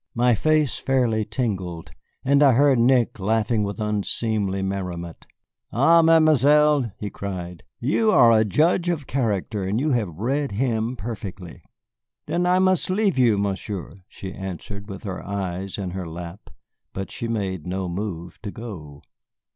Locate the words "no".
17.67-17.87